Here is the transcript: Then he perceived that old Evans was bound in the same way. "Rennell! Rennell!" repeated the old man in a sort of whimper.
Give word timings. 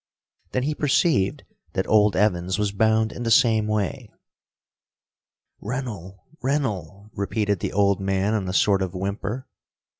Then 0.53 0.63
he 0.63 0.73
perceived 0.73 1.43
that 1.73 1.85
old 1.85 2.15
Evans 2.15 2.57
was 2.57 2.71
bound 2.71 3.11
in 3.11 3.21
the 3.21 3.29
same 3.29 3.67
way. 3.67 4.11
"Rennell! 5.59 6.25
Rennell!" 6.41 7.11
repeated 7.13 7.59
the 7.59 7.71
old 7.71 7.99
man 7.99 8.33
in 8.33 8.49
a 8.49 8.51
sort 8.53 8.81
of 8.81 8.95
whimper. 8.95 9.47